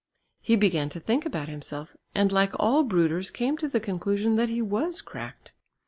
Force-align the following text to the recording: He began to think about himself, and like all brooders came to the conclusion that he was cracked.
He 0.41 0.55
began 0.55 0.89
to 0.89 0.99
think 0.99 1.27
about 1.27 1.47
himself, 1.47 1.95
and 2.15 2.31
like 2.31 2.53
all 2.59 2.81
brooders 2.81 3.29
came 3.29 3.55
to 3.57 3.67
the 3.67 3.79
conclusion 3.79 4.35
that 4.35 4.49
he 4.49 4.59
was 4.59 4.99
cracked. 4.99 5.53